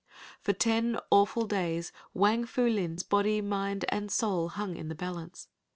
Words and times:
For 0.41 0.51
ten 0.51 0.97
awful 1.11 1.45
days 1.45 1.91
Wang 2.11 2.47
Pu 2.47 2.67
Lin's 2.67 3.03
body, 3.03 3.39
mind 3.39 3.85
and 3.89 4.11
soul 4.11 4.47
hung 4.49 4.75
in 4.75 4.87
the 4.87 4.95
balance. 4.95 5.47